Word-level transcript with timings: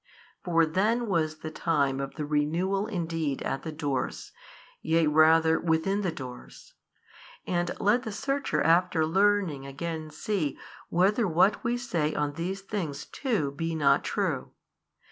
For 0.43 0.65
then 0.65 1.05
was 1.05 1.41
the 1.45 1.51
time 1.51 1.99
of 1.99 2.15
the 2.15 2.25
renewal 2.25 2.87
indeed 2.87 3.43
at 3.43 3.61
the 3.61 3.71
doors, 3.71 4.31
yea 4.81 5.05
rather 5.05 5.59
within 5.59 6.01
the 6.01 6.11
doors. 6.11 6.73
And 7.45 7.69
let 7.79 8.01
the 8.01 8.11
searcher 8.11 8.63
after 8.63 9.05
learning 9.05 9.67
again 9.67 10.09
see 10.09 10.57
whether 10.89 11.27
what 11.27 11.63
we 11.63 11.77
say 11.77 12.15
on 12.15 12.33
these 12.33 12.61
things 12.61 13.05
too 13.05 13.51
be 13.51 13.75
not 13.75 14.03
true. 14.03 14.53